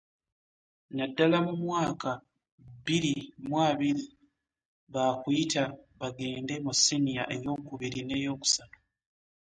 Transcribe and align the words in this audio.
Naddala 0.95 1.37
mu 1.45 1.53
mwaka 1.63 2.09
bbiri 2.75 3.13
mu 3.47 3.55
abiri 3.69 4.03
ba 4.93 5.05
kuyita 5.21 5.63
bagende 5.99 6.53
mu 6.65 6.71
Ssiniya 6.77 7.23
eyookubiri 7.35 7.99
n'eyookusatu. 8.03 8.77